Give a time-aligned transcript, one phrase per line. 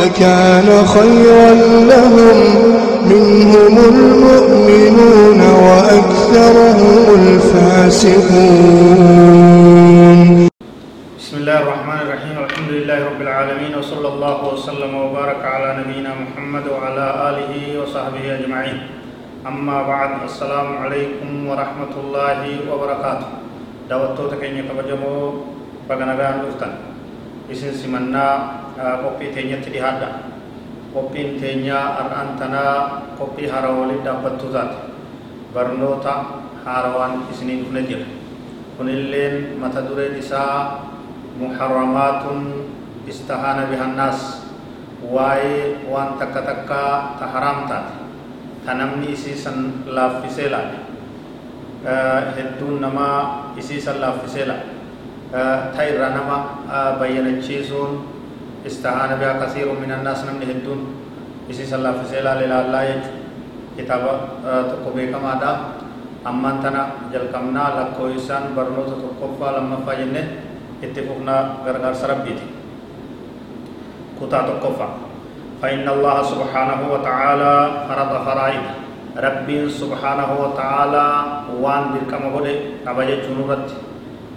[0.00, 1.50] لكان خيرا
[1.92, 2.38] لهم.
[3.06, 8.18] منهم المؤمنون وأكثرهم الفاسقون.
[11.18, 12.36] بسم الله الرحمن الرحيم.
[12.44, 18.78] الحمد لله رب العالمين وصلى الله وسلم وبارك على نبينا محمد وعلى آله وصحبه أجمعين.
[19.46, 23.28] أما بعد السلام عليكم ورحمة الله وبركاته.
[23.90, 25.14] دعوتو تكيني كبجمو
[25.88, 26.95] بغنغان دفتن.
[27.52, 28.34] Isin simannaa
[29.04, 30.08] qophii teenyatti dhihaadha
[30.94, 32.74] qophiin teenya har'aan tanaa
[33.18, 34.76] qophii haaraa waliin dhaabbattuu taate
[35.54, 36.14] barnoota
[36.64, 38.06] haarawaan isinii dhufne jira
[38.76, 40.82] kunilleen mata dureen isaa
[41.40, 42.40] muharramaatun
[43.06, 44.20] istahaana bihannaas
[45.14, 46.80] waa'ee waan takka takka
[47.20, 47.94] ta haraam taate
[48.66, 50.78] ta namni isiisan laaffisee laale
[52.36, 54.75] hedduun namaa isiisan laaffisee laale
[55.32, 56.38] تايرا نما
[57.00, 57.90] بينچيسون
[58.66, 60.84] استهان بها كثير من الناس نمن هدون
[61.48, 63.04] اسی صلی اللہ فسیلہ لیلہ اللہ یج
[63.76, 64.14] کتابا
[64.70, 65.52] تکو بیکم آدھا
[66.28, 70.22] أمان تنا جل کمنا لکو ایسان برنو تو قفا لما فاجننے
[70.82, 72.48] اتفقنا غرغر سرب بیتی
[74.20, 74.88] کتا تو قفا
[75.60, 77.54] فإن الله سبحانه وتعالى
[77.88, 78.64] فرض فرائض.
[79.26, 81.06] ربي سبحانه وتعالى
[81.60, 83.64] وان بركم هدى أبجد جنوبت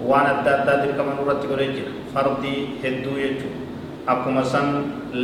[0.00, 3.58] waan adda addaa dirqama nurratti godhee jira fardii hedduu jechuudha
[4.14, 4.66] akkuma san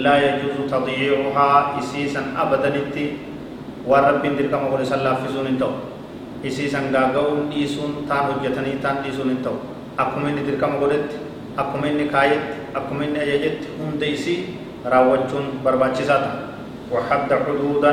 [0.05, 3.07] laa yajuuzu tadyiicuhaa isiisan abadanitti
[3.87, 5.75] waan rabbiin dirqama godhe san laaffisuun hin ta'u
[6.51, 9.59] isiisan gaaga'uun dhiisuun taan hojjetanii taan dhiisuun hin ta'u
[10.05, 11.17] akkuma inni dirqama godhetti
[11.65, 14.39] akkuma inni kaayetti akkuma inni ajajetti hunda isii
[14.95, 16.51] raawwachuun barbaachisaa ta'a
[16.91, 17.93] وحد حدودا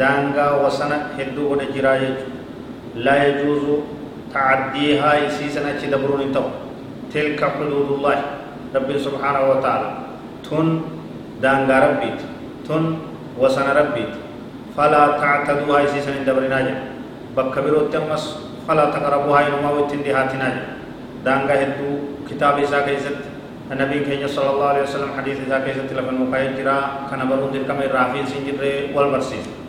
[0.00, 2.16] ربنا مسير هدو سيري دانغا كايجي دانغا وسنة هدو قد جرايج
[2.94, 3.64] لا يجوز
[4.34, 6.44] تعديها يسيسنا اچي دبرون تو
[7.14, 8.18] تلك حدود الله
[8.74, 9.90] رب سبحانه وتعالى
[10.50, 10.80] تن
[11.42, 12.20] دانغا ربيت
[12.68, 12.84] تن
[13.38, 14.12] وسن ربيت
[14.76, 16.74] فلا تعتدوها يسيسنا دبرنا جا
[17.36, 18.24] بكبرو تمس
[18.68, 20.62] فلا تقربوها ينما وتندي هاتنا جا
[21.24, 21.88] دانغا هدو
[22.30, 23.18] كتاب إسا كيست
[23.72, 26.76] النبي كينيا صلى الله عليه وسلم حديث إسا كيست لفن مقايد جرا
[27.10, 28.56] كان برون دل كمي رافين سنجر
[28.96, 29.61] والمرسيس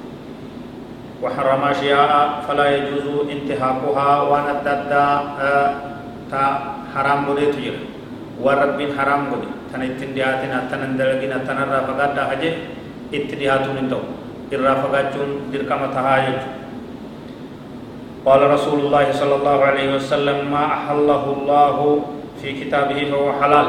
[1.24, 2.12] وحرم أشياء
[2.46, 5.08] فلا يجوز انتهاكها وان الددا
[6.28, 6.44] تا
[6.92, 7.76] حرام بودي تجر
[8.44, 9.50] ورب حرام بودي.
[9.74, 12.50] تن اتندياتنا تنندلقنا تنرى فقد هجي
[13.10, 14.02] اتدياتون انتو.
[14.54, 16.62] fagaachuun dirqama tahaa jechuudha
[18.24, 21.78] قال رسول الله صلى الله عليه وسلم ما أحله الله
[22.40, 23.68] في كتابه فهو حلال.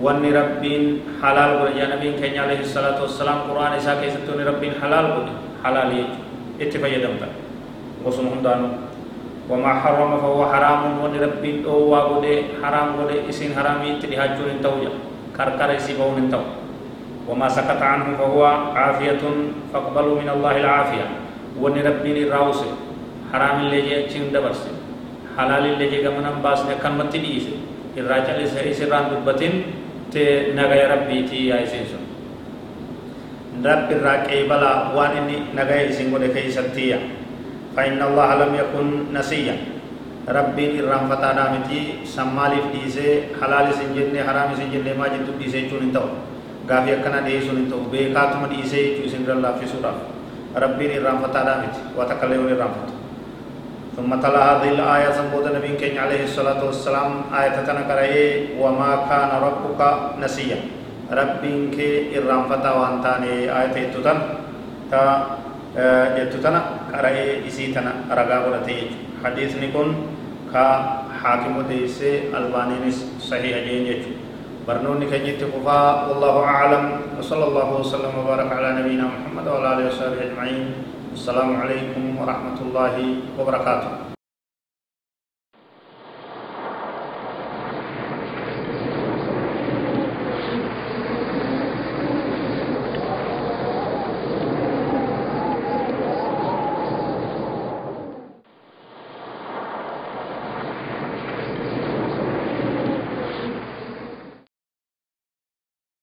[0.00, 0.82] وان ربين
[1.20, 5.34] حلال ورجع نبي كان عليه الصلاة والسلام قرآن إساء كيستون ربين حلال ودي
[5.64, 6.16] حلال يجو
[6.58, 7.28] fayyadamta
[8.04, 8.86] gosuma hundaanu
[9.46, 14.90] وما حرم فهو حرام ون ربي أو واغودي حرام غودي إسين حرامي تدهاجون انتوجا.
[15.38, 16.42] كركر يسيبون انتو.
[17.30, 18.42] وما سكت عنه فهو
[18.74, 19.22] عافية
[19.70, 21.06] فاقبلوا من الله العافية.
[21.62, 22.60] ون ربي راوس.
[23.30, 24.66] حرام اللي جي اچين دبرس.
[25.38, 27.46] حلال اللي جي غمنا باس نے کن مت دیس
[27.94, 29.54] الراجل سے إسران دبتين.
[30.10, 32.05] تے نغي ربي تي ايسين
[33.64, 36.98] رب الراكي بلا وانني نغاي سينغو دكاي ستيا
[37.76, 38.86] فإن الله لم يكن
[39.16, 39.56] نسيا
[40.28, 46.04] ربي الرام فتا دامتي سمالي ديسه حلال سنجنه حرام سنجنه ما جتو ديسه چون انتو
[46.68, 49.92] غافي اكنا دي سن انتو بے کاتم ديسه چو سنگر الله في سورة
[50.56, 52.74] ربي الرام فتا دامتي وتكلم الرام
[53.96, 58.14] ثم تلا هذه الآية سنبود نبي كين عليه الصلاة والسلام آية تنكره
[58.60, 59.80] وما كان ربك
[60.20, 60.58] نسيا
[62.80, 64.18] waan taane ayata jettu tan
[64.90, 65.02] ta
[66.16, 69.88] jettu tana qara'ee isii tana ragaa godhate jechu hadiisni kun
[70.52, 70.64] ka
[71.22, 74.12] haakimu deeysee albaaniinis sahiha jeen jechu
[74.66, 76.84] برنوني كجيت قفاء والله أعلم
[77.18, 80.64] وصلى الله وسلم وبارك على نبينا محمد وعلى آله وصحبه أجمعين
[81.14, 82.94] السلام عليكم ورحمة الله
[83.38, 84.05] وبركاته